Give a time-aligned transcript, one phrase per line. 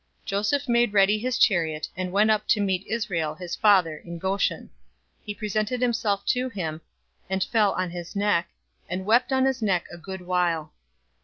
[0.23, 4.17] 046:029 Joseph made ready his chariot, and went up to meet Israel, his father, in
[4.17, 4.71] Goshen.
[5.23, 6.81] He presented himself to him,
[7.29, 8.49] and fell on his neck,
[8.89, 10.73] and wept on his neck a good while.